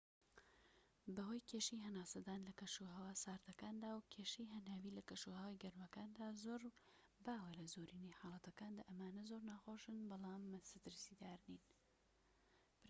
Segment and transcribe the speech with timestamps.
[1.15, 6.61] بەهۆی کێشەی هەناسەدان لە کەشوهەوا ساردەکاندا و کێشەی هەناویی لە کەشوهەوا گەرمەکاندا زۆر
[7.25, 11.63] باوە لە زۆرینەی حاڵەتەکاندا ئەمانە زۆر ناخۆشن بەڵام مەترسیدار نین